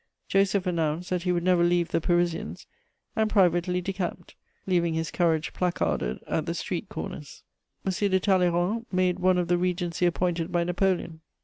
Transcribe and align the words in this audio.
Joseph 0.27 0.65
announced 0.65 1.11
that 1.11 1.21
he 1.21 1.31
would 1.31 1.43
never 1.43 1.63
leave 1.63 1.89
the 1.89 2.01
Parisians, 2.01 2.65
and 3.15 3.29
privately 3.29 3.81
decamped, 3.81 4.33
leaving 4.65 4.95
his 4.95 5.11
courage 5.11 5.53
placarded 5.53 6.17
at 6.25 6.47
the 6.47 6.55
street 6.55 6.89
corners. 6.89 7.43
[Sidenote: 7.87 8.01
M. 8.09 8.11
de 8.11 8.19
Talleyrand.] 8.19 8.55
M. 8.55 8.71
de 8.71 8.71
Talleyrand 8.71 8.85
made 8.91 9.19
one 9.19 9.37
of 9.37 9.47
the 9.47 9.59
Regency 9.59 10.07
appointed 10.07 10.51
by 10.51 10.63
Napoleon. 10.63 11.21